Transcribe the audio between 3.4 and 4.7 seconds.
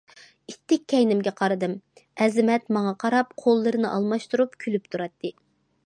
قوللىرىنى ئالماشتۇرۇپ،